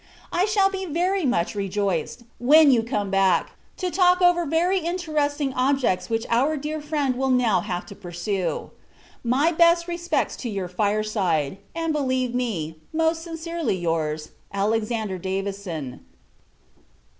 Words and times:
I 0.31 0.45
shall 0.45 0.71
be 0.71 0.87
very 0.87 1.27
much 1.27 1.53
rejoiced, 1.53 2.23
when 2.39 2.71
you 2.71 2.81
come 2.81 3.11
back, 3.11 3.51
to 3.77 3.91
talk 3.91 4.19
over 4.19 4.47
very 4.47 4.79
interesting 4.79 5.53
objects 5.53 6.09
which 6.09 6.25
our 6.31 6.57
dear 6.57 6.81
friend 6.81 7.15
will 7.15 7.29
now 7.29 7.59
have 7.61 7.85
to 7.85 7.95
pursue. 7.95 8.71
My 9.23 9.51
best 9.51 9.87
respects 9.87 10.35
to 10.37 10.49
your 10.49 10.67
fire 10.67 11.03
side; 11.03 11.59
and 11.75 11.93
believe 11.93 12.33
me, 12.33 12.77
most 12.91 13.21
sincerely, 13.21 13.75
your's, 13.77 14.31
ALEX. 14.51 14.87
DAVISON. 14.87 15.99